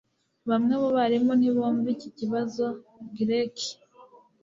Bamwe 0.49 0.73
mu 0.81 0.89
barimu 0.95 1.31
ntibumva 1.39 1.87
iki 1.95 2.09
kibazo 2.17 2.63
gleki 3.15 3.71